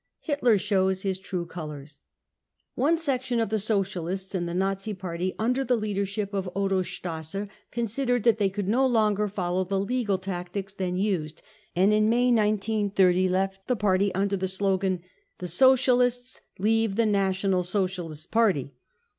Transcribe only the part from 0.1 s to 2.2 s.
Hitler Shows his True Colours.